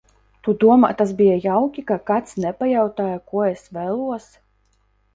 Tu 0.45 0.53
domā 0.63 0.89
tas 1.01 1.11
bija 1.19 1.35
jauki, 1.43 1.85
ka 1.93 1.99
kāds 2.09 2.35
nepajautāja, 2.47 3.23
ko 3.31 3.47
es 3.53 3.67
vēlos? 3.81 4.31